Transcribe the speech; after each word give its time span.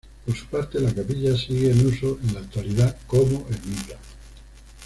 Por 0.25 0.35
su 0.35 0.47
parte, 0.47 0.79
la 0.79 0.91
capilla 0.91 1.37
sigue 1.37 1.69
en 1.69 1.85
uso 1.85 2.17
en 2.23 2.33
la 2.33 2.39
actualidad 2.39 2.97
como 3.05 3.45
Ermita. 3.51 3.99